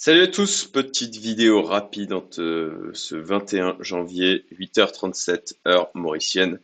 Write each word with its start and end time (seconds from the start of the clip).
Salut 0.00 0.22
à 0.22 0.28
tous, 0.28 0.64
petite 0.64 1.16
vidéo 1.16 1.60
rapide 1.60 2.12
euh, 2.38 2.92
ce 2.94 3.16
21 3.16 3.78
janvier, 3.80 4.44
8h37, 4.52 5.56
heure 5.66 5.90
mauricienne. 5.92 6.60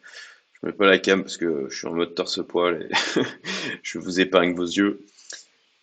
Je 0.53 0.65
mets 0.65 0.73
pas 0.73 0.87
la 0.87 1.01
cam 1.01 1.25
parce 1.25 1.37
que 1.37 1.67
je 1.69 1.77
suis 1.77 1.89
en 1.89 1.95
mode 1.95 2.15
torse-poil 2.15 2.89
et 2.89 3.21
je 3.83 3.99
vous 3.99 4.21
épargne 4.21 4.55
vos 4.55 4.63
yeux. 4.63 5.05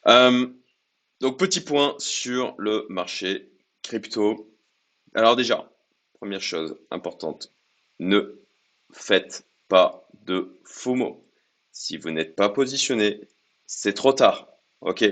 Euh, 0.08 0.48
donc 1.20 1.38
petit 1.38 1.60
point 1.60 1.94
sur 2.00 2.56
le 2.58 2.86
marché 2.88 3.50
crypto. 3.81 4.49
Alors 5.13 5.36
déjà, 5.36 5.70
première 6.13 6.41
chose 6.41 6.77
importante, 6.89 7.52
ne 7.99 8.39
faites 8.93 9.45
pas 9.68 10.07
de 10.25 10.57
FOMO. 10.63 11.21
Si 11.73 11.97
vous 11.97 12.11
n'êtes 12.11 12.38
pas 12.38 12.47
positionné, 12.47 13.20
c'est 13.68 13.93
trop 13.93 14.13
tard. 14.13 14.47
Ok, 14.79 15.04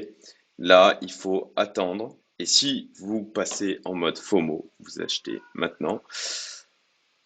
là 0.58 0.98
il 1.02 1.12
faut 1.12 1.52
attendre 1.58 2.16
et 2.40 2.46
si 2.46 2.90
vous 2.96 3.24
passez 3.24 3.80
en 3.86 3.94
mode 3.94 4.18
FOMO, 4.18 4.72
vous 4.80 5.02
achetez 5.02 5.42
maintenant, 5.54 6.02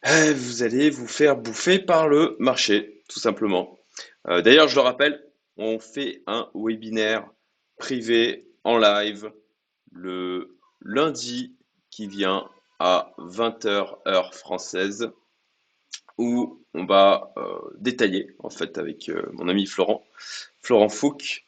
eh, 0.05 0.33
vous 0.33 0.63
allez 0.63 0.89
vous 0.89 1.07
faire 1.07 1.37
bouffer 1.37 1.79
par 1.79 2.09
le 2.09 2.35
marché, 2.39 3.03
tout 3.07 3.19
simplement. 3.19 3.79
Euh, 4.27 4.41
d'ailleurs, 4.41 4.67
je 4.67 4.75
le 4.75 4.81
rappelle, 4.81 5.23
on 5.55 5.79
fait 5.79 6.23
un 6.27 6.49
webinaire 6.55 7.29
privé 7.77 8.47
en 8.63 8.77
live 8.77 9.31
le 9.91 10.57
lundi 10.81 11.53
qui 11.89 12.07
vient 12.07 12.49
à 12.79 13.13
20h 13.19 13.99
heure 14.07 14.33
française 14.33 15.11
où 16.17 16.59
on 16.73 16.85
va 16.85 17.31
euh, 17.37 17.59
détailler 17.77 18.35
en 18.39 18.49
fait 18.49 18.77
avec 18.77 19.09
euh, 19.09 19.29
mon 19.33 19.47
ami 19.47 19.65
Florent, 19.65 20.03
Florent 20.61 20.89
Fouque, 20.89 21.42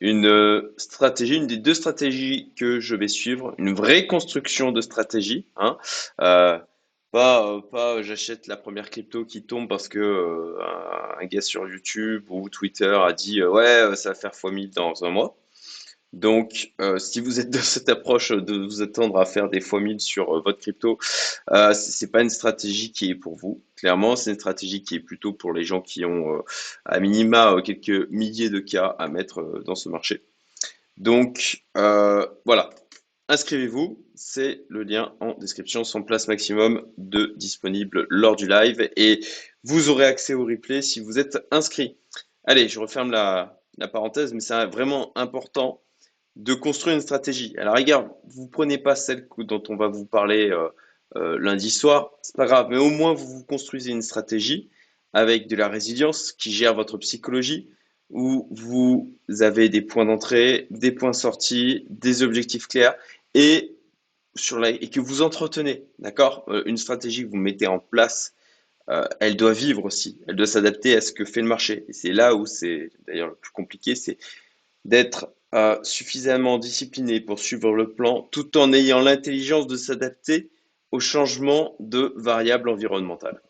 une 0.00 0.26
euh, 0.26 0.74
stratégie, 0.78 1.36
une 1.36 1.46
des 1.46 1.58
deux 1.58 1.74
stratégies 1.74 2.52
que 2.56 2.80
je 2.80 2.96
vais 2.96 3.08
suivre, 3.08 3.54
une 3.58 3.74
vraie 3.74 4.06
construction 4.06 4.72
de 4.72 4.80
stratégie. 4.80 5.46
Hein. 5.56 5.76
Euh, 6.20 6.58
pas, 7.12 7.46
euh, 7.46 7.60
pas 7.60 8.02
j'achète 8.02 8.46
la 8.46 8.56
première 8.56 8.88
crypto 8.88 9.24
qui 9.24 9.44
tombe 9.44 9.68
parce 9.68 9.88
que 9.88 10.56
un 11.20 11.26
gars 11.26 11.40
sur 11.40 11.68
YouTube 11.68 12.24
ou 12.30 12.48
Twitter 12.48 12.96
a 13.02 13.12
dit 13.12 13.42
ouais 13.42 13.94
ça 13.96 14.10
va 14.10 14.14
faire 14.14 14.30
x1000 14.30 14.72
dans 14.74 15.04
un 15.04 15.10
mois. 15.10 15.36
Donc, 16.12 16.72
euh, 16.80 16.98
si 16.98 17.20
vous 17.20 17.38
êtes 17.38 17.50
de 17.50 17.58
cette 17.58 17.88
approche 17.88 18.32
de 18.32 18.64
vous 18.64 18.82
attendre 18.82 19.18
à 19.18 19.24
faire 19.26 19.48
des 19.48 19.60
fois 19.60 19.80
1000 19.80 20.00
sur 20.00 20.36
euh, 20.36 20.40
votre 20.40 20.58
crypto, 20.58 20.98
euh, 21.50 21.72
c'est 21.72 22.10
pas 22.10 22.22
une 22.22 22.30
stratégie 22.30 22.90
qui 22.90 23.10
est 23.10 23.14
pour 23.14 23.36
vous. 23.36 23.62
Clairement, 23.76 24.16
c'est 24.16 24.30
une 24.30 24.38
stratégie 24.38 24.82
qui 24.82 24.96
est 24.96 25.00
plutôt 25.00 25.32
pour 25.32 25.52
les 25.52 25.62
gens 25.62 25.80
qui 25.80 26.04
ont 26.04 26.34
euh, 26.34 26.42
à 26.84 26.98
minima 26.98 27.56
quelques 27.64 28.10
milliers 28.10 28.50
de 28.50 28.58
cas 28.58 28.96
à 28.98 29.08
mettre 29.08 29.62
dans 29.64 29.76
ce 29.76 29.88
marché. 29.88 30.24
Donc, 30.96 31.64
voilà. 31.74 32.70
Inscrivez-vous, 33.28 34.04
c'est 34.16 34.64
le 34.68 34.82
lien 34.82 35.14
en 35.20 35.34
description, 35.34 35.84
son 35.84 36.02
place 36.02 36.26
maximum 36.26 36.84
de 36.98 37.32
disponible 37.36 38.08
lors 38.10 38.34
du 38.34 38.48
live 38.48 38.90
et 38.96 39.20
vous 39.62 39.88
aurez 39.88 40.04
accès 40.04 40.34
au 40.34 40.44
replay 40.44 40.82
si 40.82 40.98
vous 40.98 41.20
êtes 41.20 41.38
inscrit. 41.52 41.96
Allez, 42.42 42.68
je 42.68 42.80
referme 42.80 43.12
la, 43.12 43.62
la 43.78 43.86
parenthèse, 43.86 44.34
mais 44.34 44.40
c'est 44.40 44.66
vraiment 44.66 45.12
important 45.16 45.80
de 46.36 46.54
construire 46.54 46.94
une 46.94 47.02
stratégie. 47.02 47.54
Alors 47.58 47.74
regarde, 47.74 48.08
vous 48.24 48.46
prenez 48.46 48.78
pas 48.78 48.94
celle 48.94 49.28
dont 49.38 49.62
on 49.68 49.76
va 49.76 49.88
vous 49.88 50.06
parler 50.06 50.50
euh, 50.50 50.68
euh, 51.16 51.38
lundi 51.38 51.70
soir, 51.70 52.12
c'est 52.22 52.36
pas 52.36 52.46
grave, 52.46 52.68
mais 52.70 52.78
au 52.78 52.90
moins 52.90 53.14
vous 53.14 53.26
vous 53.26 53.44
construisez 53.44 53.90
une 53.90 54.02
stratégie 54.02 54.70
avec 55.12 55.48
de 55.48 55.56
la 55.56 55.68
résilience 55.68 56.32
qui 56.32 56.52
gère 56.52 56.74
votre 56.74 56.96
psychologie, 56.98 57.68
où 58.10 58.48
vous 58.50 59.12
avez 59.40 59.68
des 59.68 59.82
points 59.82 60.04
d'entrée, 60.04 60.66
des 60.70 60.92
points 60.92 61.10
de 61.10 61.16
sortie, 61.16 61.84
des 61.88 62.22
objectifs 62.22 62.68
clairs 62.68 62.94
et 63.34 63.76
sur 64.36 64.60
la, 64.60 64.70
et 64.70 64.88
que 64.88 65.00
vous 65.00 65.22
entretenez, 65.22 65.84
d'accord? 65.98 66.44
Euh, 66.48 66.62
Une 66.66 66.76
stratégie 66.76 67.24
que 67.24 67.30
vous 67.30 67.36
mettez 67.36 67.66
en 67.66 67.78
place, 67.78 68.34
elle 69.20 69.36
doit 69.36 69.52
vivre 69.52 69.84
aussi, 69.84 70.18
elle 70.26 70.34
doit 70.34 70.48
s'adapter 70.48 70.96
à 70.96 71.00
ce 71.00 71.12
que 71.12 71.24
fait 71.24 71.42
le 71.42 71.46
marché. 71.46 71.84
Et 71.88 71.92
c'est 71.92 72.12
là 72.12 72.34
où 72.34 72.44
c'est 72.44 72.90
d'ailleurs 73.06 73.28
le 73.28 73.36
plus 73.36 73.52
compliqué, 73.52 73.94
c'est 73.94 74.18
d'être 74.84 75.32
suffisamment 75.82 76.58
discipliné 76.58 77.20
pour 77.20 77.40
suivre 77.40 77.72
le 77.72 77.90
plan 77.90 78.28
tout 78.30 78.56
en 78.56 78.72
ayant 78.72 79.00
l'intelligence 79.00 79.66
de 79.66 79.76
s'adapter 79.76 80.48
au 80.92 81.00
changement 81.00 81.74
de 81.80 82.12
variables 82.16 82.68
environnementales. 82.68 83.40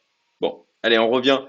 Bon, 0.41 0.65
allez, 0.83 0.99
on 0.99 1.11
revient 1.11 1.41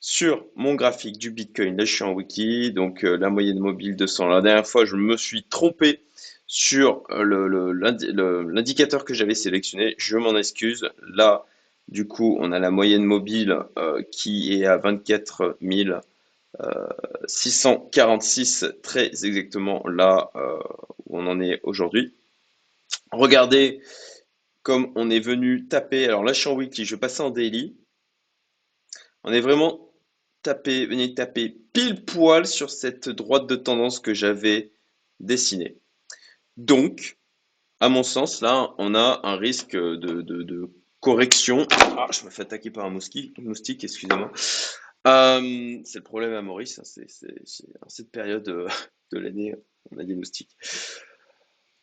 sur 0.00 0.46
mon 0.54 0.74
graphique 0.74 1.18
du 1.18 1.30
Bitcoin. 1.30 1.76
Là, 1.76 1.84
je 1.84 1.92
suis 1.92 2.04
en 2.04 2.12
wiki, 2.12 2.72
donc 2.72 3.04
euh, 3.04 3.16
la 3.16 3.30
moyenne 3.30 3.58
mobile 3.58 3.96
200. 3.96 4.28
La 4.28 4.40
dernière 4.40 4.66
fois, 4.66 4.84
je 4.84 4.96
me 4.96 5.16
suis 5.16 5.42
trompé 5.42 6.02
sur 6.46 7.02
euh, 7.10 8.44
l'indicateur 8.52 9.04
que 9.04 9.14
j'avais 9.14 9.34
sélectionné. 9.34 9.94
Je 9.98 10.16
m'en 10.16 10.36
excuse. 10.36 10.88
Là, 11.14 11.44
du 11.88 12.06
coup, 12.06 12.36
on 12.40 12.52
a 12.52 12.58
la 12.58 12.70
moyenne 12.70 13.04
mobile 13.04 13.58
euh, 13.78 14.02
qui 14.12 14.54
est 14.54 14.66
à 14.66 14.76
24 14.76 15.58
000 15.60 15.98
646 17.26 18.66
très 18.82 19.24
exactement 19.24 19.86
là 19.86 20.30
euh, 20.36 20.58
où 21.06 21.18
on 21.18 21.26
en 21.26 21.40
est 21.40 21.60
aujourd'hui. 21.62 22.14
Regardez 23.12 23.80
comme 24.62 24.90
on 24.96 25.10
est 25.10 25.20
venu 25.20 25.66
taper. 25.68 26.06
Alors 26.06 26.24
là, 26.24 26.32
je 26.32 26.40
suis 26.40 26.48
en 26.48 26.54
weekly, 26.54 26.84
je 26.84 26.96
vais 26.96 27.00
passer 27.00 27.20
en 27.20 27.30
daily. 27.30 27.76
On 29.22 29.32
est 29.32 29.40
vraiment 29.40 29.92
tapé, 30.42 30.86
venu 30.86 31.14
taper 31.14 31.56
pile 31.72 32.04
poil 32.04 32.46
sur 32.46 32.70
cette 32.70 33.08
droite 33.08 33.46
de 33.46 33.56
tendance 33.56 34.00
que 34.00 34.14
j'avais 34.14 34.72
dessinée. 35.20 35.76
Donc, 36.56 37.18
à 37.80 37.88
mon 37.88 38.02
sens, 38.02 38.40
là, 38.40 38.74
on 38.78 38.94
a 38.94 39.20
un 39.22 39.36
risque 39.36 39.76
de, 39.76 40.70
correction. 41.00 41.66
Ah, 41.70 42.08
je 42.10 42.24
me 42.24 42.30
fais 42.30 42.42
attaquer 42.42 42.70
par 42.70 42.86
un 42.86 42.90
moustique 42.90 43.84
excusez-moi. 43.84 44.32
Euh, 45.06 45.78
c'est 45.84 45.98
le 45.98 46.04
problème 46.04 46.34
à 46.34 46.42
Maurice, 46.42 46.78
hein, 46.78 46.82
c'est 46.84 47.06
en 47.80 47.88
cette 47.88 48.10
période 48.10 48.48
euh, 48.48 48.68
de 49.12 49.18
l'année, 49.18 49.54
on 49.92 49.98
a 49.98 50.04
des. 50.04 50.18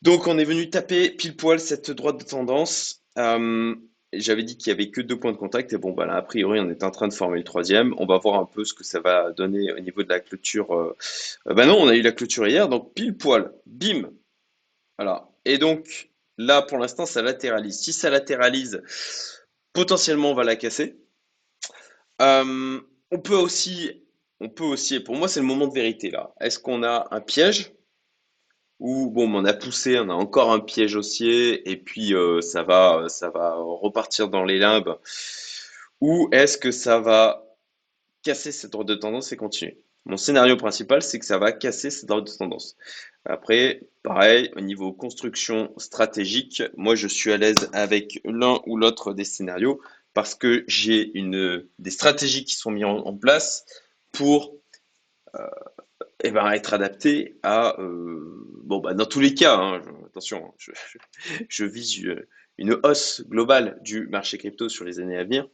Donc 0.02 0.28
on 0.28 0.38
est 0.38 0.44
venu 0.44 0.70
taper 0.70 1.10
pile 1.12 1.38
poil 1.38 1.60
cette 1.60 1.92
droite 1.92 2.20
de 2.20 2.26
tendance. 2.26 3.02
Euh, 3.18 3.76
j'avais 4.12 4.44
dit 4.44 4.58
qu'il 4.58 4.74
n'y 4.74 4.82
avait 4.82 4.92
que 4.92 5.00
deux 5.00 5.18
points 5.18 5.32
de 5.32 5.38
contact 5.38 5.72
et 5.72 5.78
bon 5.78 5.92
bah 5.92 6.06
a 6.14 6.22
priori 6.22 6.60
on 6.60 6.70
est 6.70 6.84
en 6.84 6.92
train 6.92 7.08
de 7.08 7.14
former 7.14 7.38
le 7.38 7.44
troisième. 7.46 7.96
On 7.98 8.06
va 8.06 8.18
voir 8.18 8.40
un 8.40 8.46
peu 8.46 8.66
ce 8.66 8.74
que 8.74 8.84
ça 8.84 9.00
va 9.00 9.32
donner 9.32 9.72
au 9.72 9.80
niveau 9.80 10.04
de 10.04 10.10
la 10.10 10.20
clôture. 10.20 10.96
bah 11.46 11.66
non, 11.66 11.78
on 11.80 11.88
a 11.88 11.96
eu 11.96 12.02
la 12.02 12.12
clôture 12.12 12.48
hier, 12.48 12.68
donc 12.68 12.94
pile 12.94 13.18
poil, 13.18 13.54
bim. 13.66 14.12
Voilà. 14.98 15.30
Et 15.46 15.58
donc 15.58 16.12
là 16.38 16.62
pour 16.62 16.78
l'instant 16.78 17.06
ça 17.06 17.22
latéralise. 17.22 17.80
Si 17.80 17.94
ça 17.94 18.10
latéralise, 18.10 18.82
potentiellement 19.72 20.32
on 20.32 20.36
va 20.36 20.44
la 20.44 20.58
casser. 20.58 20.98
Euh, 22.22 22.80
on 23.14 23.20
peut 23.20 23.36
aussi, 23.36 24.04
on 24.40 24.50
peut 24.50 24.64
aussi, 24.64 25.00
pour 25.00 25.16
moi 25.16 25.28
c'est 25.28 25.40
le 25.40 25.46
moment 25.46 25.68
de 25.68 25.74
vérité 25.74 26.10
là. 26.10 26.34
Est-ce 26.42 26.60
qu'on 26.60 26.84
a 26.84 27.08
un 27.12 27.22
piège? 27.22 27.74
Ou 28.80 29.10
bon, 29.12 29.34
on 29.34 29.46
a 29.46 29.54
poussé, 29.54 30.00
on 30.00 30.10
a 30.10 30.14
encore 30.14 30.52
un 30.52 30.60
piège 30.60 30.96
haussier 30.96 31.70
et 31.70 31.78
puis 31.78 32.14
euh, 32.14 32.42
ça 32.42 32.64
va, 32.64 33.06
ça 33.08 33.30
va 33.30 33.56
repartir 33.56 34.30
dans 34.30 34.44
les 34.44 34.58
limbes 34.58 34.98
ou 36.02 36.28
est-ce 36.32 36.58
que 36.58 36.72
ça 36.72 37.00
va 37.00 37.46
casser 38.24 38.52
cette 38.52 38.76
ordre 38.76 38.90
de 38.90 38.96
tendance 38.96 39.32
et 39.32 39.38
continuer? 39.38 39.80
Mon 40.06 40.18
scénario 40.18 40.58
principal, 40.58 41.02
c'est 41.02 41.20
que 41.20 41.26
ça 41.26 41.38
va 41.38 41.54
casser 41.54 41.90
cette 41.92 42.12
ordre 42.12 42.30
de 42.30 42.38
tendance. 42.38 42.76
Après, 43.26 43.88
pareil, 44.02 44.52
au 44.58 44.60
niveau 44.60 44.92
construction 44.92 45.72
stratégique, 45.78 46.62
moi 46.76 46.96
je 46.96 47.08
suis 47.08 47.32
à 47.32 47.38
l'aise 47.38 47.70
avec 47.72 48.20
l'un 48.26 48.60
ou 48.66 48.76
l'autre 48.76 49.14
des 49.14 49.24
scénarios 49.24 49.80
parce 50.14 50.36
que 50.36 50.64
j'ai 50.68 51.18
une 51.18 51.68
des 51.80 51.92
stratégies 51.92 52.46
qui 52.46 52.56
sont 52.56 52.72
mises 52.72 52.86
en, 52.86 53.16
place 53.16 53.66
pour 54.12 54.56
euh, 55.36 55.48
eh 56.24 56.32
ben, 56.32 56.52
être 56.52 56.74
adaptées 56.74 57.40
à 57.44 57.80
euh, 57.80 58.48
bon 58.64 58.80
bah 58.80 58.94
dans 58.94 59.06
tous 59.06 59.20
les 59.20 59.34
cas 59.34 59.58
hein, 59.58 59.82
attention 60.06 60.54
je, 61.50 61.66
vise 61.66 61.98
une, 62.58 62.80
hausse 62.84 63.24
globale 63.28 63.80
du 63.82 64.08
marché 64.08 64.38
crypto 64.38 64.70
sur 64.70 64.86
les 64.86 65.00
années 65.00 65.18
à 65.18 65.24
venir 65.24 65.48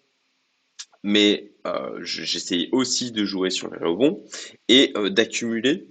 mais 1.03 1.53
euh, 1.65 2.03
j'essaie 2.03 2.67
aussi 2.73 3.11
de 3.11 3.23
jouer 3.23 3.49
sur 3.49 3.73
les 3.73 3.79
rebonds 3.79 4.25
et 4.67 4.93
d'accumuler 5.09 5.87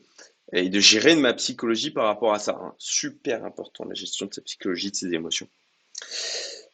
et 0.53 0.69
de 0.69 0.81
gérer 0.81 1.17
ma 1.17 1.33
psychologie 1.35 1.91
par 1.91 2.05
rapport 2.05 2.33
à 2.33 2.39
ça. 2.39 2.59
Hein. 2.61 2.75
Super 2.79 3.45
important 3.45 3.85
la 3.85 3.95
gestion 3.95 4.27
de 4.27 4.35
sa 4.35 4.43
psychologie, 4.43 4.91
de 4.91 4.97
ses 4.97 5.13
émotions. 5.13 5.49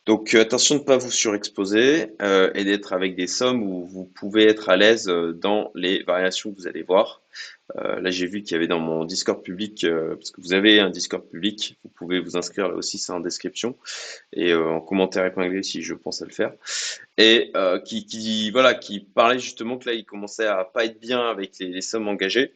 Donc 0.07 0.35
euh, 0.35 0.43
attention 0.43 0.75
de 0.75 0.81
ne 0.81 0.85
pas 0.85 0.99
vous 0.99 1.11
surexposer 1.11 2.13
euh, 2.21 2.51
et 2.55 2.65
d'être 2.65 2.93
avec 2.93 3.17
des 3.17 3.27
sommes 3.27 3.63
où 3.63 3.87
vous 3.87 4.05
pouvez 4.05 4.45
être 4.45 4.69
à 4.69 4.77
l'aise 4.77 5.09
euh, 5.09 5.33
dans 5.33 5.71
les 5.75 6.03
variations 6.03 6.53
que 6.53 6.57
vous 6.59 6.67
allez 6.67 6.83
voir. 6.83 7.23
là 7.75 8.11
j'ai 8.11 8.27
vu 8.27 8.43
qu'il 8.43 8.53
y 8.53 8.57
avait 8.57 8.69
dans 8.69 8.79
mon 8.79 9.05
Discord 9.05 9.43
public, 9.43 9.87
parce 9.89 10.31
que 10.31 10.41
vous 10.41 10.53
avez 10.53 10.79
un 10.79 10.91
Discord 10.91 11.25
public, 11.29 11.79
vous 11.83 11.91
pouvez 11.91 12.21
vous 12.21 12.37
inscrire 12.37 12.69
là 12.69 12.75
aussi, 12.75 12.99
c'est 12.99 13.13
en 13.13 13.21
description 13.21 13.77
et 14.33 14.55
en 14.55 14.81
commentaire 14.81 15.25
épinglé 15.25 15.63
si 15.63 15.83
je 15.83 15.95
pense 15.95 16.21
à 16.23 16.27
le 16.27 16.31
faire. 16.31 16.53
Et 17.17 17.53
qui, 17.85 18.51
voilà, 18.51 18.75
qui 18.75 19.01
parlait 19.01 19.39
justement 19.39 19.79
que 19.79 19.89
là 19.89 19.95
il 19.95 20.05
commençait 20.05 20.47
à 20.47 20.65
pas 20.65 20.85
être 20.85 21.01
bien 21.01 21.21
avec 21.29 21.59
les 21.59 21.81
sommes 21.81 22.07
engagées. 22.09 22.53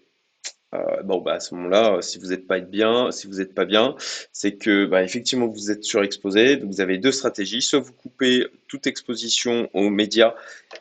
Euh, 0.74 1.02
bon, 1.02 1.20
bah, 1.20 1.34
à 1.34 1.40
ce 1.40 1.54
moment-là, 1.54 2.02
si 2.02 2.18
vous 2.18 2.26
n'êtes 2.26 2.46
pas 2.46 2.60
bien, 2.60 3.10
si 3.10 3.26
vous 3.26 3.36
n'êtes 3.36 3.54
pas 3.54 3.64
bien, 3.64 3.94
c'est 4.32 4.56
que 4.56 4.84
bah, 4.84 5.02
effectivement 5.02 5.46
vous 5.46 5.70
êtes 5.70 5.84
surexposé. 5.84 6.56
Donc 6.56 6.70
vous 6.70 6.80
avez 6.80 6.98
deux 6.98 7.12
stratégies 7.12 7.62
soit 7.62 7.80
vous 7.80 7.92
coupez 7.92 8.46
toute 8.66 8.86
exposition 8.86 9.70
aux 9.72 9.88
médias 9.88 10.34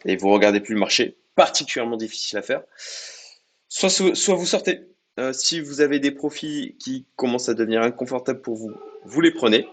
et 0.05 0.17
vous 0.17 0.29
regardez 0.29 0.59
plus 0.59 0.73
le 0.73 0.79
marché, 0.79 1.17
particulièrement 1.35 1.97
difficile 1.97 2.37
à 2.37 2.41
faire. 2.41 2.63
Soit, 3.69 3.89
soit 3.89 4.35
vous 4.35 4.45
sortez. 4.45 4.81
Euh, 5.19 5.33
si 5.33 5.61
vous 5.61 5.81
avez 5.81 5.99
des 5.99 6.11
profits 6.11 6.75
qui 6.79 7.05
commencent 7.15 7.49
à 7.49 7.53
devenir 7.53 7.81
inconfortables 7.81 8.41
pour 8.41 8.55
vous, 8.55 8.73
vous 9.05 9.21
les 9.21 9.31
prenez. 9.31 9.67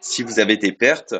Si 0.00 0.22
vous 0.22 0.40
avez 0.40 0.56
des 0.56 0.72
pertes, 0.72 1.14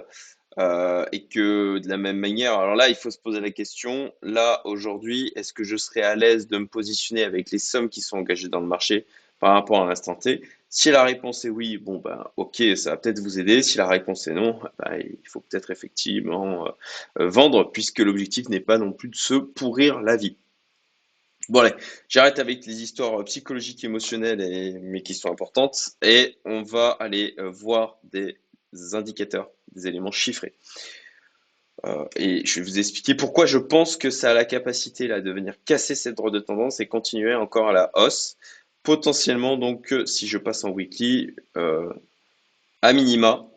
euh, 0.58 1.04
et 1.12 1.24
que 1.24 1.78
de 1.78 1.88
la 1.88 1.96
même 1.96 2.18
manière, 2.18 2.58
alors 2.58 2.74
là, 2.74 2.88
il 2.88 2.94
faut 2.94 3.10
se 3.10 3.18
poser 3.18 3.40
la 3.40 3.50
question, 3.50 4.12
là, 4.22 4.60
aujourd'hui, 4.64 5.32
est-ce 5.36 5.52
que 5.52 5.64
je 5.64 5.76
serais 5.76 6.02
à 6.02 6.16
l'aise 6.16 6.48
de 6.48 6.58
me 6.58 6.66
positionner 6.66 7.22
avec 7.22 7.50
les 7.50 7.58
sommes 7.58 7.88
qui 7.88 8.00
sont 8.00 8.18
engagées 8.18 8.48
dans 8.48 8.60
le 8.60 8.66
marché 8.66 9.06
par 9.38 9.52
rapport 9.54 9.82
à 9.82 9.86
l'instant 9.86 10.16
T? 10.16 10.42
Si 10.68 10.90
la 10.90 11.04
réponse 11.04 11.44
est 11.44 11.50
oui, 11.50 11.78
bon, 11.78 11.98
ben, 11.98 12.24
ok, 12.36 12.62
ça 12.76 12.90
va 12.90 12.96
peut-être 12.96 13.20
vous 13.20 13.38
aider. 13.38 13.62
Si 13.62 13.78
la 13.78 13.86
réponse 13.86 14.26
est 14.26 14.34
non, 14.34 14.58
ben, 14.78 14.98
il 14.98 15.28
faut 15.28 15.40
peut-être 15.40 15.70
effectivement 15.70 16.66
euh, 17.18 17.28
vendre, 17.28 17.70
puisque 17.70 18.00
l'objectif 18.00 18.48
n'est 18.48 18.60
pas 18.60 18.78
non 18.78 18.92
plus 18.92 19.08
de 19.08 19.16
se 19.16 19.34
pourrir 19.34 20.00
la 20.00 20.16
vie. 20.16 20.36
Bon 21.48 21.60
allez, 21.60 21.72
j'arrête 22.08 22.38
avec 22.40 22.66
les 22.66 22.82
histoires 22.82 23.24
psychologiques, 23.24 23.82
émotionnelles, 23.82 24.80
mais 24.82 25.02
qui 25.02 25.14
sont 25.14 25.30
importantes, 25.30 25.92
et 26.02 26.36
on 26.44 26.62
va 26.62 26.90
aller 27.00 27.34
euh, 27.38 27.48
voir 27.48 27.98
des 28.04 28.36
indicateurs, 28.92 29.50
des 29.72 29.86
éléments 29.86 30.12
chiffrés. 30.12 30.54
Euh, 31.86 32.04
et 32.16 32.44
je 32.44 32.60
vais 32.60 32.66
vous 32.66 32.78
expliquer 32.78 33.14
pourquoi 33.14 33.46
je 33.46 33.58
pense 33.58 33.96
que 33.96 34.10
ça 34.10 34.30
a 34.30 34.34
la 34.34 34.44
capacité 34.44 35.06
là, 35.06 35.20
de 35.20 35.30
venir 35.30 35.54
casser 35.64 35.94
cette 35.94 36.16
droite 36.16 36.34
de 36.34 36.40
tendance 36.40 36.80
et 36.80 36.86
continuer 36.86 37.34
encore 37.34 37.68
à 37.68 37.72
la 37.72 37.90
hausse. 37.94 38.36
Potentiellement, 38.82 39.56
donc, 39.56 39.94
si 40.06 40.26
je 40.26 40.38
passe 40.38 40.64
en 40.64 40.70
weekly, 40.70 41.34
euh, 41.56 41.92
à 42.82 42.92
minima, 42.92 43.48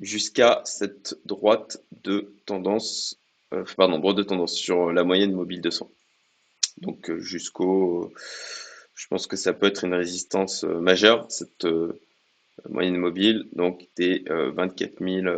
jusqu'à 0.00 0.62
cette 0.64 1.16
droite 1.24 1.82
de 2.02 2.34
tendance, 2.46 3.18
euh, 3.52 3.64
pardon, 3.76 3.98
droite 3.98 4.16
de 4.16 4.22
tendance 4.22 4.54
sur 4.54 4.92
la 4.92 5.04
moyenne 5.04 5.32
mobile 5.32 5.60
de 5.60 5.70
100. 5.70 5.90
Donc, 6.78 7.14
jusqu'au, 7.18 8.12
je 8.94 9.06
pense 9.08 9.26
que 9.26 9.36
ça 9.36 9.52
peut 9.52 9.66
être 9.66 9.84
une 9.84 9.94
résistance 9.94 10.64
majeure, 10.64 11.26
cette 11.28 11.66
moyenne 12.68 12.96
mobile, 12.96 13.48
donc 13.52 13.88
des 13.96 14.24
24, 14.28 15.04
000, 15.04 15.36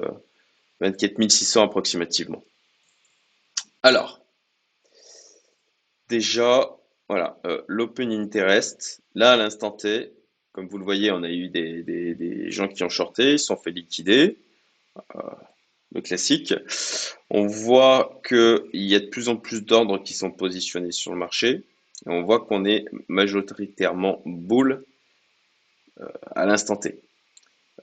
24 0.80 1.30
600 1.30 1.62
approximativement. 1.62 2.44
Alors, 3.82 4.24
déjà, 6.08 6.74
voilà, 7.08 7.38
euh, 7.46 7.62
l'open 7.68 8.12
interest, 8.12 9.02
là 9.14 9.32
à 9.32 9.36
l'instant 9.36 9.70
T, 9.70 10.12
comme 10.52 10.68
vous 10.68 10.78
le 10.78 10.84
voyez, 10.84 11.10
on 11.10 11.22
a 11.22 11.28
eu 11.28 11.48
des, 11.48 12.50
gens 12.50 12.68
qui 12.68 12.82
ont 12.82 12.88
shorté, 12.88 13.32
ils 13.32 13.38
sont 13.38 13.56
fait 13.56 13.72
liquider, 13.72 14.38
euh, 15.16 15.20
le 15.92 16.00
classique. 16.00 16.54
On 17.28 17.46
voit 17.46 18.20
qu'il 18.26 18.62
y 18.72 18.94
a 18.94 19.00
de 19.00 19.06
plus 19.06 19.28
en 19.28 19.36
plus 19.36 19.62
d'ordres 19.62 20.02
qui 20.02 20.14
sont 20.14 20.30
positionnés 20.30 20.92
sur 20.92 21.12
le 21.12 21.18
marché, 21.18 21.64
et 22.06 22.08
on 22.08 22.22
voit 22.22 22.40
qu'on 22.40 22.64
est 22.64 22.86
majoritairement 23.08 24.22
bull 24.24 24.84
euh, 26.00 26.08
à 26.34 26.46
l'instant 26.46 26.76
T. 26.76 27.03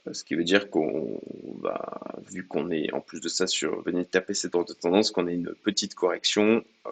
Euh, 0.06 0.12
ce 0.12 0.24
qui 0.24 0.34
veut 0.34 0.44
dire 0.44 0.70
qu'on 0.70 1.20
va, 1.60 2.00
vu 2.30 2.46
qu'on 2.46 2.70
est 2.70 2.92
en 2.92 3.00
plus 3.00 3.20
de 3.20 3.28
ça 3.28 3.46
sur 3.46 3.82
venir 3.82 4.08
taper 4.08 4.34
cette 4.34 4.54
ordre 4.54 4.74
de 4.74 4.78
tendance, 4.78 5.10
qu'on 5.10 5.28
ait 5.28 5.34
une 5.34 5.54
petite 5.54 5.94
correction, 5.94 6.64
euh, 6.86 6.90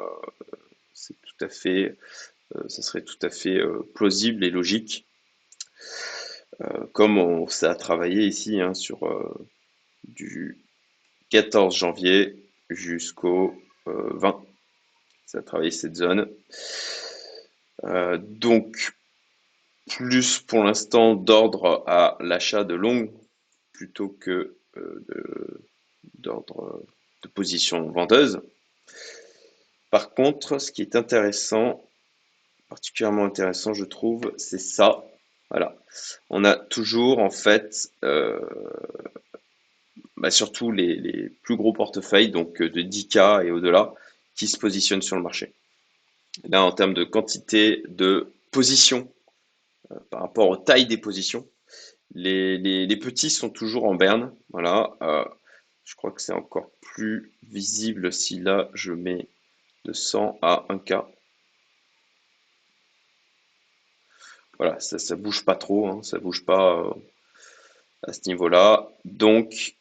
c'est 0.95 1.21
tout 1.21 1.45
à 1.45 1.49
fait, 1.49 1.97
euh, 2.57 2.69
ça 2.69 2.83
serait 2.83 3.03
tout 3.03 3.19
à 3.23 3.31
fait 3.31 3.59
plausible 3.95 4.45
et 4.45 4.51
logique. 4.51 5.07
comme 6.93 7.17
on, 7.19 7.49
ça 7.49 7.71
a 7.71 7.75
travaillé 7.75 8.27
ici 8.27 8.61
hein, 8.61 8.75
sur 8.75 8.99
du 10.05 10.59
14 11.31 11.75
janvier 11.75 12.37
jusqu'au 12.69 13.55
20. 13.87 14.45
Ça 15.27 15.39
a 15.39 15.43
travaillé 15.43 15.71
cette 15.71 15.97
zone. 15.97 16.29
donc, 18.19 18.93
plus 19.91 20.39
pour 20.39 20.65
l'instant 20.65 21.15
d'ordre 21.15 21.83
à 21.87 22.17
l'achat 22.21 22.65
de 22.65 22.75
longues 22.75 23.11
plutôt 23.73 24.09
que 24.09 24.57
euh, 24.77 25.05
d'ordre 26.19 26.83
de, 27.23 27.29
position 27.29 27.91
vendeuse. 27.91 28.41
Par 29.91 30.15
contre, 30.15 30.59
ce 30.59 30.71
qui 30.71 30.83
est 30.83 30.97
intéressant, 30.97 31.83
particulièrement 32.69 33.25
intéressant, 33.25 33.75
je 33.75 33.85
trouve, 33.85 34.33
c'est 34.37 34.61
ça. 34.61 35.05
Voilà. 35.51 35.77
On 36.29 36.45
a 36.45 36.57
toujours, 36.57 37.19
en 37.19 37.31
fait, 37.31 37.91
euh, 38.05 38.41
bah, 40.17 40.31
surtout 40.31 40.71
les, 40.71 41.31
plus 41.43 41.57
gros 41.57 41.73
portefeuilles, 41.73 42.31
donc 42.31 42.63
de 42.63 42.83
10K 42.83 43.47
et 43.47 43.51
au-delà, 43.51 43.95
qui 44.37 44.47
se 44.47 44.59
positionnent 44.59 45.03
sur 45.03 45.17
le 45.17 45.23
marché. 45.23 45.53
Là, 46.45 46.63
en 46.63 46.73
termes 46.73 46.95
de 46.95 47.05
quantité 47.05 47.83
de 47.89 48.33
positions 48.53 49.09
euh, 49.09 49.20
par 50.11 50.21
rapport 50.21 50.49
aux 50.49 50.57
tailles 50.57 50.87
des 50.87 50.99
positions. 50.99 51.47
Les, 52.15 52.97
petits 53.01 53.31
sont 53.31 53.51
toujours 53.51 53.85
en 53.85 53.95
berne. 53.95 54.35
Euh, 54.55 55.25
je 55.85 55.95
crois 55.95 56.11
que 56.11 56.21
c'est 56.21 56.33
encore 56.33 56.71
plus 56.81 57.33
visible 57.49 58.13
si 58.13 58.41
là 58.41 58.69
je 58.75 58.93
mets 58.93 59.29
de 59.85 59.93
100 59.93 60.39
à 60.43 60.67
1K. 60.69 61.05
Voilà, 64.59 64.79
ça, 64.79 64.99
ça 64.99 65.17
bouge 65.17 65.45
pas 65.45 65.57
trop, 65.57 65.89
hein, 65.89 66.03
ça 66.03 66.19
bouge 66.19 66.45
pas 66.45 66.81
euh, 66.81 66.93
à 68.03 68.13
ce 68.13 68.21
niveau-là. 68.27 68.91
Donc, 69.05 69.77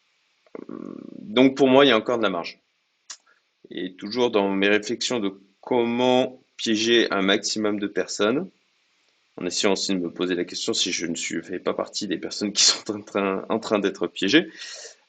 donc 0.68 1.58
pour 1.58 1.68
moi, 1.68 1.84
il 1.84 1.90
y 1.90 1.92
a 1.92 1.98
encore 1.98 2.18
de 2.18 2.24
la 2.24 2.30
marge. 2.30 2.60
Et 3.72 3.96
toujours 3.96 4.32
dans 4.32 4.50
mes 4.50 4.70
réflexions 4.70 5.20
de 5.20 5.40
comment 5.62 6.42
piéger 6.56 7.12
un 7.12 7.22
maximum 7.22 7.80
de 7.80 7.88
personnes, 7.88 8.50
en 9.40 9.46
essayant 9.46 9.74
aussi 9.74 9.94
de 9.94 10.00
me 10.00 10.12
poser 10.12 10.36
la 10.36 10.44
question 10.44 10.74
si 10.74 10.92
je 10.92 11.06
ne 11.06 11.16
suis, 11.16 11.42
fais 11.42 11.60
pas 11.60 11.74
partie 11.74 12.08
des 12.08 12.18
personnes 12.18 12.52
qui 12.52 12.64
sont 12.66 12.84
en 13.50 13.60
train, 13.60 13.80
d'être 13.80 14.08
piégées. 14.08 14.52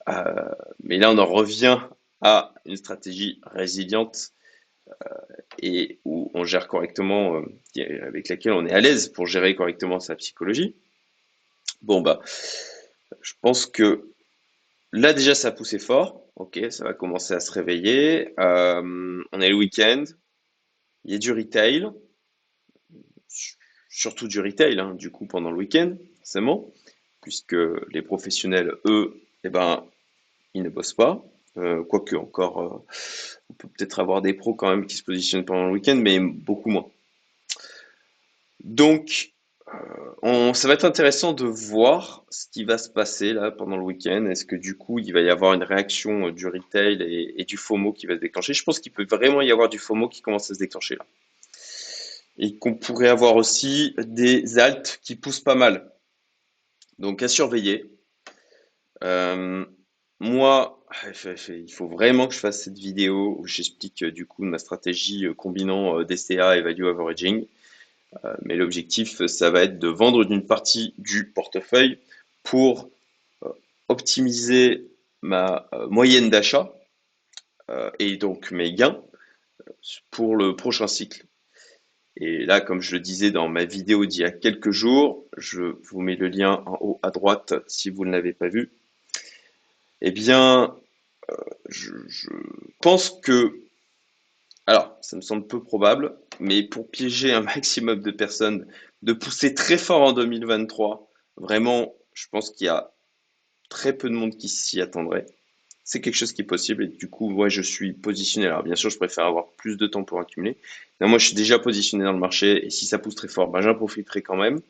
Euh, 0.09 0.49
mais 0.82 0.99
là, 0.99 1.11
on 1.11 1.19
en 1.19 1.27
revient 1.27 1.81
à 2.21 2.55
une 2.65 2.77
stratégie 2.77 3.41
résiliente 3.44 4.32
euh, 4.88 5.15
et 5.59 6.00
où 6.05 6.31
on 6.35 6.44
gère 6.44 6.69
correctement, 6.69 7.37
euh, 7.37 8.03
avec 8.03 8.29
laquelle 8.29 8.53
on 8.53 8.67
est 8.67 8.73
à 8.73 8.81
l'aise 8.81 9.09
pour 9.09 9.27
gérer 9.27 9.55
correctement 9.55 10.00
sa 10.00 10.15
psychologie. 10.15 10.77
Bon, 11.82 12.00
bah, 12.00 12.21
je 13.23 13.32
pense 13.41 13.67
que 13.67 14.11
là, 14.93 15.13
déjà, 15.13 15.34
ça 15.34 15.49
a 15.49 15.53
poussé 15.53 15.79
fort. 15.79 16.25
Ok, 16.37 16.58
ça 16.70 16.84
va 16.84 16.94
commencer 16.94 17.34
à 17.34 17.41
se 17.41 17.51
réveiller. 17.51 18.32
on 18.39 19.41
est 19.41 19.49
le 19.49 19.56
week-end. 19.56 20.05
Il 21.05 21.13
y 21.13 21.15
a 21.15 21.19
du 21.19 21.32
retail 21.32 21.91
surtout 23.91 24.29
du 24.29 24.41
retail, 24.41 24.79
hein, 24.79 24.94
du 24.94 25.11
coup, 25.11 25.27
pendant 25.27 25.51
le 25.51 25.59
week-end, 25.59 25.94
forcément, 26.20 26.70
puisque 27.20 27.56
les 27.91 28.01
professionnels, 28.01 28.73
eux, 28.87 29.20
eh 29.44 29.51
ben, 29.51 29.85
ils 30.55 30.63
ne 30.63 30.70
bossent 30.70 30.94
pas. 30.94 31.23
Euh, 31.59 31.82
quoique, 31.82 32.15
encore, 32.15 32.61
euh, 32.61 32.94
on 33.51 33.55
peut 33.55 33.69
peut-être 33.69 33.99
avoir 33.99 34.23
des 34.23 34.32
pros 34.32 34.55
quand 34.55 34.70
même 34.70 34.87
qui 34.87 34.97
se 34.97 35.03
positionnent 35.03 35.44
pendant 35.44 35.67
le 35.67 35.73
week-end, 35.73 35.97
mais 35.97 36.20
beaucoup 36.20 36.70
moins. 36.70 36.87
Donc, 38.63 39.32
euh, 40.23 40.53
ça 40.55 40.69
va 40.69 40.75
être 40.75 40.85
intéressant 40.85 41.32
de 41.32 41.44
voir 41.44 42.25
ce 42.31 42.47
qui 42.53 42.63
va 42.65 42.79
se 42.79 42.89
passer 42.89 43.32
là 43.32 43.51
pendant 43.51 43.77
le 43.77 43.82
week-end. 43.82 44.27
Est-ce 44.27 44.44
que 44.44 44.55
du 44.55 44.77
coup, 44.77 45.01
il 45.01 45.13
va 45.13 45.20
y 45.20 45.31
avoir 45.31 45.55
une 45.55 45.65
réaction 45.65 46.31
du 46.31 46.47
retail 46.47 47.03
et, 47.03 47.41
et 47.41 47.44
du 47.44 47.56
FOMO 47.56 47.93
qui 47.93 48.06
va 48.06 48.15
se 48.15 48.20
déclencher? 48.20 48.55
Je 48.55 48.63
pense 48.63 48.79
qu'il 48.79 48.93
peut 48.93 49.05
vraiment 49.05 49.43
y 49.43 49.51
avoir 49.51 49.69
du 49.69 49.79
FOMO 49.79 50.09
qui 50.09 50.23
commence 50.23 50.51
à 50.51 50.55
se 50.55 50.61
déclencher 50.61 50.94
là 50.94 51.06
et 52.41 52.56
qu'on 52.56 52.75
pourrait 52.75 53.09
avoir 53.09 53.37
aussi 53.37 53.94
des 53.99 54.59
altes 54.59 54.99
qui 55.03 55.15
poussent 55.15 55.41
pas 55.41 55.55
mal. 55.55 55.93
Donc 56.99 57.23
à 57.23 57.29
surveiller. 57.29 57.85
Euh, 59.05 59.65
moi, 60.20 60.82
il 61.13 61.70
faut 61.70 61.87
vraiment 61.87 62.27
que 62.27 62.35
je 62.35 62.41
fasse 62.41 62.63
cette 62.63 62.79
vidéo 62.79 63.37
où 63.39 63.47
j'explique 63.47 64.03
euh, 64.03 64.11
du 64.11 64.27
coup 64.27 64.43
ma 64.43 64.59
stratégie 64.59 65.27
euh, 65.27 65.35
combinant 65.35 66.03
DCA 66.03 66.56
et 66.56 66.63
Value 66.63 66.87
Averaging. 66.87 67.47
mais 68.43 68.56
l'objectif, 68.56 69.25
ça 69.27 69.51
va 69.51 69.63
être 69.63 69.79
de 69.79 69.89
vendre 69.89 70.23
une 70.23 70.47
partie 70.47 70.94
du 70.99 71.27
portefeuille 71.31 71.99
pour 72.43 72.91
optimiser 73.89 74.89
ma 75.23 75.69
moyenne 75.91 76.31
d'achat 76.31 76.73
et 78.01 78.17
donc 78.17 78.51
mes 78.51 78.73
gains 78.73 79.01
pour 80.11 80.35
le 80.35 80.56
prochain 80.56 80.89
cycle. 80.89 81.25
Et 82.20 82.44
là, 82.44 82.60
comme 82.60 82.82
je 82.82 82.93
le 82.93 83.00
disais 83.00 83.31
dans 83.31 83.48
ma 83.48 83.65
vidéo 83.65 84.05
d'il 84.05 84.20
y 84.20 84.24
a 84.24 84.31
quelques 84.31 84.70
jours, 84.70 85.24
je 85.39 85.77
vous 85.82 86.00
mets 86.03 86.17
le 86.17 86.29
lien 86.29 86.62
en 86.67 86.77
haut 86.81 87.00
à 87.03 87.10
droite 87.10 87.55
si 87.67 87.89
vous 87.89 88.05
ne 88.05 88.12
l'avez 88.12 88.34
pas 88.34 88.48
vu. 88.48 88.70
Eh 90.03 90.10
bien, 90.10 90.77
euh, 91.31 91.36
je, 91.69 92.29
pense 92.82 93.10
que 93.22 93.60
Alors, 94.67 94.98
ça 95.00 95.17
me 95.17 95.22
semble 95.22 95.46
peu 95.46 95.62
probable, 95.62 96.15
mais 96.41 96.62
pour 96.62 96.91
piéger 96.91 97.32
un 97.32 97.41
maximum 97.55 98.00
de 98.03 98.10
personnes, 98.10 98.67
de 99.03 99.15
pousser 99.15 99.55
très 99.55 99.79
fort 99.79 100.03
en 100.03 100.12
2023, 100.12 101.10
vraiment, 101.36 101.94
je 102.12 102.27
pense 102.31 102.50
qu'il 102.50 102.67
y 102.67 102.70
a 102.70 102.93
très 103.70 103.94
peu 103.96 104.10
de 104.10 104.15
monde 104.15 104.36
qui 104.36 104.48
s'y 104.48 104.81
attendrait. 104.82 105.27
C'est 105.93 106.01
quelque 106.01 106.15
chose 106.15 106.32
qui 106.32 106.43
est 106.43 106.44
possible 106.44 106.85
et 106.85 106.87
du 106.87 107.11
coup, 107.11 107.31
moi, 107.31 107.49
je 107.49 107.63
suis 107.63 107.93
positionné. 107.93 108.47
Alors, 108.47 108.63
bien 108.63 108.77
sûr, 108.77 108.91
je 108.91 108.97
préfère 108.97 109.27
avoir 109.27 109.49
plus 109.56 109.77
de 109.77 109.89
temps 109.89 110.05
pour 110.05 110.20
accumuler. 110.20 110.56
Moi, 111.01 111.19
je 111.19 111.27
suis 111.27 111.35
déjà 111.35 111.59
positionné 111.59 112.05
dans 112.05 112.13
le 112.13 112.19
marché 112.20 112.65
et 112.65 112.70
si 112.70 112.87
ça 112.87 113.01
pousse 113.01 113.17
très 113.17 113.27
fort, 113.27 113.49
ben, 113.49 113.61
j'en 113.61 113.75
profiterai 113.75 114.23
quand 114.23 114.37
même. 114.37 114.61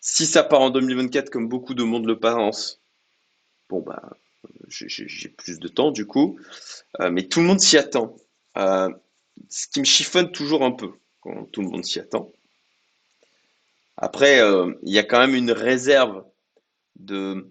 Si 0.00 0.24
ça 0.24 0.42
part 0.42 0.62
en 0.62 0.70
2024, 0.70 1.28
comme 1.28 1.46
beaucoup 1.46 1.74
de 1.74 1.82
monde 1.82 2.06
le 2.06 2.18
pense, 2.18 2.80
bon, 3.68 3.80
bah, 3.80 4.16
j'ai 4.68 5.28
plus 5.28 5.58
de 5.58 5.68
temps 5.68 5.90
du 5.90 6.06
coup, 6.06 6.40
euh, 7.00 7.10
mais 7.10 7.24
tout 7.24 7.40
le 7.40 7.46
monde 7.46 7.60
s'y 7.60 7.76
attend. 7.76 8.16
Euh, 8.56 8.88
ce 9.50 9.68
qui 9.68 9.80
me 9.80 9.84
chiffonne 9.84 10.32
toujours 10.32 10.64
un 10.64 10.72
peu 10.72 10.92
quand 11.20 11.44
tout 11.52 11.60
le 11.60 11.68
monde 11.68 11.84
s'y 11.84 12.00
attend. 12.00 12.32
Après, 13.98 14.40
euh, 14.40 14.72
il 14.84 14.92
y 14.94 14.98
a 14.98 15.02
quand 15.02 15.18
même 15.18 15.34
une 15.34 15.52
réserve 15.52 16.24
de, 16.98 17.46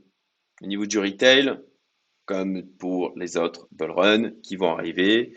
au 0.63 0.65
niveau 0.65 0.87
du 0.87 0.97
retail, 0.97 1.59
comme 2.29 2.61
pour 2.77 3.11
les 3.15 3.37
autres 3.37 3.67
bull 3.71 4.35
qui 4.43 4.55
vont 4.55 4.71
arriver. 4.77 5.33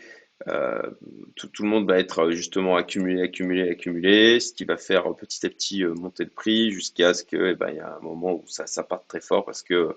tout, 1.35 1.63
le 1.63 1.67
monde 1.67 1.87
va 1.89 1.97
être 1.97 2.29
justement 2.29 2.75
accumulé, 2.75 3.23
accumulé, 3.23 3.67
accumulé, 3.67 4.39
ce 4.39 4.53
qui 4.53 4.63
va 4.63 4.77
faire 4.77 5.03
petit 5.15 5.43
à 5.47 5.49
petit 5.49 5.83
monter 5.83 6.23
le 6.23 6.29
prix 6.29 6.69
jusqu'à 6.69 7.15
ce 7.15 7.23
qu'il 7.23 7.41
eh 7.41 7.55
ben, 7.55 7.71
y 7.71 7.79
a 7.79 7.95
un 7.95 7.99
moment 8.01 8.35
où 8.35 8.43
ça, 8.47 8.67
ça 8.67 8.83
parte 8.83 9.07
très 9.07 9.21
fort 9.21 9.43
parce 9.43 9.63
que 9.63 9.95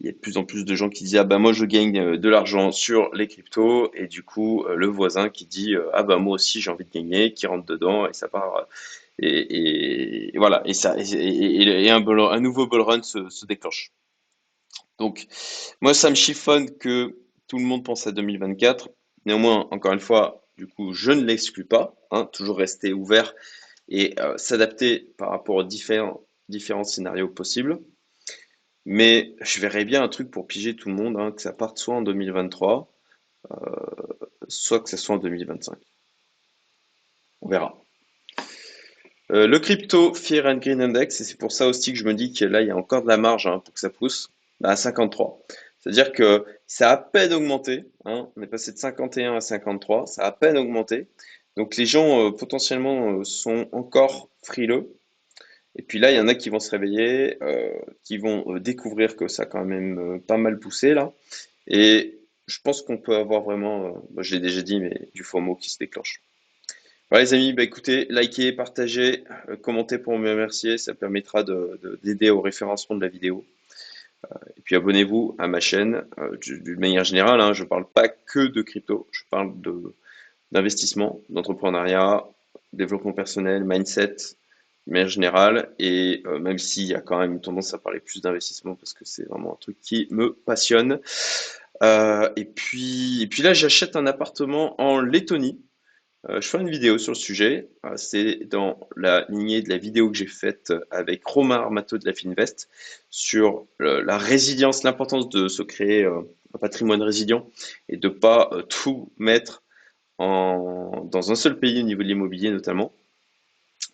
il 0.00 0.06
y 0.06 0.08
a 0.08 0.12
de 0.12 0.18
plus 0.18 0.38
en 0.38 0.44
plus 0.44 0.64
de 0.64 0.74
gens 0.74 0.88
qui 0.88 1.04
disent 1.04 1.16
ah 1.16 1.24
bah 1.24 1.38
moi 1.38 1.52
je 1.52 1.64
gagne 1.64 1.98
euh, 2.00 2.18
de 2.18 2.28
l'argent 2.28 2.72
sur 2.72 3.14
les 3.14 3.28
cryptos. 3.28 3.92
Et 3.94 4.08
du 4.08 4.24
coup 4.24 4.64
euh, 4.64 4.74
le 4.74 4.88
voisin 4.88 5.28
qui 5.28 5.46
dit 5.46 5.76
euh, 5.76 5.88
ah 5.92 6.02
bah 6.02 6.16
moi 6.18 6.34
aussi 6.34 6.60
j'ai 6.60 6.70
envie 6.72 6.84
de 6.84 6.90
gagner 6.90 7.32
qui 7.32 7.46
rentre 7.46 7.66
dedans 7.66 8.08
et 8.08 8.12
ça 8.12 8.26
part 8.28 8.66
et, 9.20 10.32
voilà. 10.36 10.62
Et 10.64 10.74
ça 10.74 10.96
et, 10.98 11.90
un, 11.90 12.04
un, 12.06 12.40
nouveau 12.40 12.66
bull 12.66 12.80
run 12.80 13.02
se, 13.02 13.46
déclenche 13.46 13.92
donc 14.98 15.26
moi 15.80 15.94
ça 15.94 16.10
me 16.10 16.14
chiffonne 16.14 16.76
que 16.78 17.18
tout 17.48 17.58
le 17.58 17.64
monde 17.64 17.84
pense 17.84 18.06
à 18.06 18.12
2024 18.12 18.88
néanmoins 19.26 19.68
encore 19.70 19.92
une 19.92 20.00
fois 20.00 20.46
du 20.56 20.66
coup 20.66 20.92
je 20.92 21.12
ne 21.12 21.24
l'exclus 21.24 21.64
pas 21.64 21.94
hein, 22.10 22.28
toujours 22.32 22.58
rester 22.58 22.92
ouvert 22.92 23.34
et 23.88 24.14
s'adapter 24.36 25.10
par 25.18 25.30
rapport 25.30 25.56
aux 25.56 25.64
différents 25.64 26.22
différents 26.48 26.84
scénarios 26.84 27.28
possibles 27.28 27.80
mais 28.84 29.34
je 29.40 29.60
verrais 29.60 29.84
bien 29.84 30.02
un 30.02 30.08
truc 30.08 30.30
pour 30.30 30.46
piger 30.46 30.76
tout 30.76 30.88
le 30.88 30.94
monde, 30.94 31.16
hein, 31.18 31.32
que 31.32 31.40
ça 31.40 31.52
parte 31.52 31.78
soit 31.78 31.94
en 31.94 32.02
2023, 32.02 32.92
euh, 33.50 33.56
soit 34.48 34.80
que 34.80 34.90
ça 34.90 34.96
soit 34.96 35.16
en 35.16 35.18
2025. 35.18 35.78
On 37.40 37.48
verra. 37.48 37.82
Euh, 39.30 39.46
le 39.46 39.58
crypto 39.58 40.12
Fear 40.12 40.46
and 40.46 40.58
Green 40.58 40.82
Index, 40.82 41.20
et 41.20 41.24
c'est 41.24 41.38
pour 41.38 41.52
ça 41.52 41.66
aussi 41.66 41.92
que 41.92 41.98
je 41.98 42.04
me 42.04 42.12
dis 42.12 42.32
que 42.32 42.44
là, 42.44 42.60
il 42.60 42.68
y 42.68 42.70
a 42.70 42.76
encore 42.76 43.02
de 43.02 43.08
la 43.08 43.16
marge 43.16 43.46
hein, 43.46 43.60
pour 43.60 43.72
que 43.72 43.80
ça 43.80 43.90
pousse, 43.90 44.30
bah, 44.64 44.70
à 44.70 44.76
53. 44.76 45.46
C'est-à-dire 45.78 46.12
que 46.12 46.46
ça 46.66 46.90
a 46.90 46.94
à 46.94 46.96
peine 46.96 47.34
augmenté. 47.34 47.84
Hein, 48.06 48.30
on 48.34 48.42
est 48.42 48.46
passé 48.46 48.72
de 48.72 48.78
51 48.78 49.36
à 49.36 49.40
53, 49.40 50.06
ça 50.06 50.22
a 50.22 50.28
à 50.28 50.32
peine 50.32 50.56
augmenté. 50.56 51.06
Donc 51.56 51.76
les 51.76 51.86
gens 51.86 52.28
euh, 52.28 52.30
potentiellement 52.30 53.22
sont 53.24 53.68
encore 53.72 54.30
frileux. 54.42 54.96
Et 55.76 55.82
puis 55.82 55.98
là, 55.98 56.10
il 56.10 56.16
y 56.16 56.20
en 56.20 56.28
a 56.28 56.34
qui 56.34 56.48
vont 56.50 56.60
se 56.60 56.70
réveiller, 56.70 57.36
euh, 57.42 57.72
qui 58.04 58.18
vont 58.18 58.54
euh, 58.54 58.60
découvrir 58.60 59.16
que 59.16 59.28
ça 59.28 59.42
a 59.42 59.46
quand 59.46 59.64
même 59.64 59.98
euh, 59.98 60.18
pas 60.18 60.38
mal 60.38 60.58
poussé 60.58 60.94
là. 60.94 61.12
Et 61.66 62.20
je 62.46 62.58
pense 62.62 62.80
qu'on 62.82 62.98
peut 62.98 63.16
avoir 63.16 63.42
vraiment, 63.42 64.02
bah, 64.10 64.22
je 64.22 64.34
l'ai 64.34 64.40
déjà 64.40 64.62
dit, 64.62 64.80
mais 64.80 65.08
du 65.14 65.24
FOMO 65.24 65.56
qui 65.56 65.70
se 65.70 65.78
déclenche. 65.78 66.22
Voilà 67.10 67.24
les 67.24 67.34
amis, 67.34 67.52
bah, 67.52 67.62
écoutez, 67.62 68.06
likez, 68.08 68.52
partagez, 68.52 69.24
commentez 69.62 69.98
pour 69.98 70.18
me 70.18 70.30
remercier, 70.30 70.78
ça 70.78 70.94
permettra 70.94 71.44
d'aider 72.02 72.30
au 72.30 72.40
référencement 72.40 72.96
de 72.96 73.02
la 73.02 73.08
vidéo. 73.08 73.44
Et 74.56 74.60
puis 74.62 74.76
abonnez-vous 74.76 75.36
à 75.38 75.46
ma 75.46 75.60
chaîne. 75.60 76.04
D'une 76.40 76.80
manière 76.80 77.04
générale, 77.04 77.40
hein, 77.40 77.52
je 77.52 77.64
ne 77.64 77.68
parle 77.68 77.86
pas 77.88 78.08
que 78.08 78.46
de 78.46 78.62
crypto, 78.62 79.08
je 79.10 79.22
parle 79.30 79.52
d'investissement, 80.52 81.20
d'entrepreneuriat, 81.28 82.24
développement 82.72 83.12
personnel, 83.12 83.64
mindset, 83.64 84.16
mais 84.86 85.08
générale. 85.08 85.70
Et 85.78 86.22
euh, 86.26 86.38
même 86.38 86.58
s'il 86.58 86.84
y 86.84 86.94
a 86.94 87.00
quand 87.00 87.18
même 87.18 87.32
une 87.32 87.40
tendance 87.40 87.74
à 87.74 87.78
parler 87.78 88.00
plus 88.00 88.20
d'investissement 88.20 88.74
parce 88.74 88.92
que 88.92 89.04
c'est 89.04 89.24
vraiment 89.24 89.54
un 89.54 89.58
truc 89.60 89.80
qui 89.80 90.06
me 90.10 90.32
passionne. 90.32 91.00
Euh, 91.82 92.30
et, 92.36 92.44
puis, 92.44 93.22
et 93.22 93.26
puis 93.26 93.42
là, 93.42 93.54
j'achète 93.54 93.96
un 93.96 94.06
appartement 94.06 94.80
en 94.80 95.00
Lettonie. 95.00 95.60
Euh, 96.28 96.40
je 96.40 96.48
ferai 96.48 96.62
une 96.62 96.70
vidéo 96.70 96.98
sur 96.98 97.12
le 97.12 97.16
sujet. 97.16 97.68
c'est 97.96 98.44
dans 98.46 98.88
la 98.96 99.26
lignée 99.28 99.62
de 99.62 99.68
la 99.68 99.76
vidéo 99.76 100.10
que 100.10 100.16
j'ai 100.16 100.26
faite 100.26 100.72
avec 100.90 101.24
Romain 101.24 101.56
Armato 101.56 101.98
de 101.98 102.06
la 102.06 102.14
Finvest 102.14 102.68
sur 103.10 103.66
la 103.78 104.18
résilience, 104.18 104.82
l'importance 104.84 105.28
de 105.28 105.48
se 105.48 105.62
créer 105.62 106.04
un 106.04 106.58
patrimoine 106.58 107.02
résilient 107.02 107.50
et 107.88 107.96
de 107.96 108.08
pas 108.08 108.50
tout 108.68 109.12
mettre 109.18 109.62
dans 110.18 111.30
un 111.30 111.34
seul 111.34 111.58
pays 111.58 111.80
au 111.80 111.84
niveau 111.84 112.02
de 112.02 112.08
l'immobilier 112.08 112.50
notamment. 112.50 112.92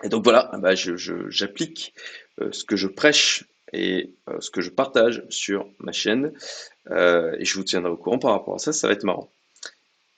Et 0.02 0.08
donc 0.08 0.25
voilà, 0.25 0.50
bah 0.58 0.75
j'applique 0.75 1.94
euh, 2.40 2.50
ce 2.52 2.64
que 2.64 2.76
je 2.76 2.87
prêche 2.87 3.44
et 3.72 4.14
euh, 4.28 4.40
ce 4.40 4.50
que 4.50 4.60
je 4.60 4.70
partage 4.70 5.25
sur 5.28 5.66
ma 5.78 5.92
chaîne. 5.92 6.32
Euh, 6.90 7.37
et 7.38 7.44
je 7.44 7.54
vous 7.54 7.64
tiendrai 7.64 7.90
au 7.90 7.96
courant 7.96 8.18
par 8.18 8.32
rapport 8.32 8.54
à 8.54 8.58
ça, 8.58 8.72
ça 8.72 8.87
va 8.87 8.94
être 8.94 9.04
marrant. 9.04 9.30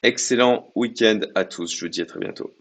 Excellent 0.05 0.71
week-end 0.77 1.21
à 1.35 1.45
tous, 1.45 1.75
je 1.75 1.85
vous 1.85 1.89
dis 1.89 2.03
à 2.03 2.07
très 2.07 2.21
bientôt. 2.21 2.55